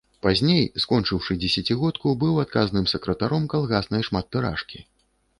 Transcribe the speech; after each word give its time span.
Пазней, 0.25 0.63
скончыўшы 0.83 1.35
дзесяцігодку, 1.41 2.13
быў 2.23 2.39
адказным 2.43 2.87
сакратаром 2.93 3.45
калгаснай 3.53 4.01
шматтыражкі. 4.09 4.79